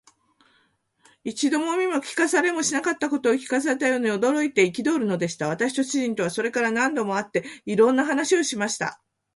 [1.23, 5.47] 一度も見も聞きもしなかったことを聞かされたように、驚いて憤るのでした。
[5.47, 8.99] 私と主人とは、それから後も何度も会って、いろんな話をしました。